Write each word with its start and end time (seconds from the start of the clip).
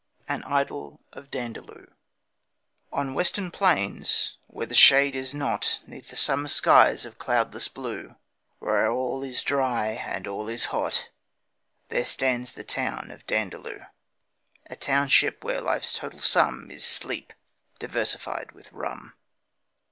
An 0.27 0.41
Idyll 0.45 0.99
of 1.13 1.29
Dandaloo 1.29 1.91
On 2.91 3.13
Western 3.13 3.51
plains, 3.51 4.35
where 4.47 4.67
shade 4.73 5.15
is 5.15 5.35
not, 5.35 5.79
'Neath 5.85 6.17
summer 6.17 6.47
skies 6.47 7.05
of 7.05 7.19
cloudless 7.19 7.67
blue, 7.67 8.15
Where 8.57 8.89
all 8.89 9.23
is 9.23 9.43
dry 9.43 9.89
and 9.89 10.25
all 10.25 10.49
is 10.49 10.65
hot, 10.73 11.09
There 11.89 12.03
stands 12.05 12.53
the 12.53 12.63
town 12.63 13.11
of 13.11 13.27
Dandaloo 13.27 13.85
A 14.71 14.75
township 14.75 15.43
where 15.43 15.61
life's 15.61 15.93
total 15.93 16.17
sum 16.19 16.71
Is 16.71 16.83
sleep, 16.83 17.31
diversified 17.77 18.53
with 18.53 18.71
rum. 18.73 19.13